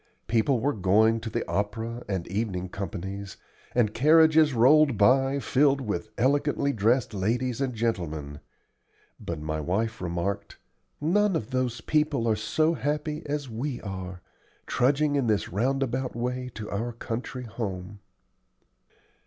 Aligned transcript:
People 0.25 0.59
were 0.59 0.73
going 0.73 1.19
to 1.19 1.29
the 1.29 1.47
opera 1.47 2.01
and 2.09 2.27
evening 2.27 2.69
companies, 2.69 3.37
and 3.75 3.93
carriages 3.93 4.51
rolled 4.55 4.97
by, 4.97 5.37
filled 5.37 5.79
with 5.79 6.09
elegantly 6.17 6.73
dressed 6.73 7.13
ladies 7.13 7.61
and 7.61 7.75
gentlemen; 7.75 8.39
but 9.19 9.39
my 9.39 9.59
wife 9.59 10.01
remarked, 10.01 10.57
"None 10.99 11.35
of 11.35 11.51
those 11.51 11.81
people 11.81 12.27
are 12.27 12.35
so 12.35 12.73
happy 12.73 13.21
as 13.27 13.47
we 13.47 13.79
are, 13.81 14.21
trudging 14.65 15.15
in 15.15 15.27
this 15.27 15.49
roundabout 15.49 16.15
way 16.15 16.49
to 16.55 16.67
our 16.71 16.93
country 16.93 17.43
home." 17.43 17.99